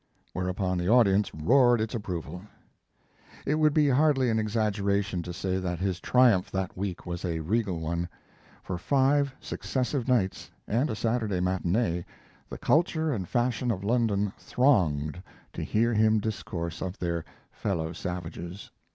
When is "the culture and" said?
12.49-13.29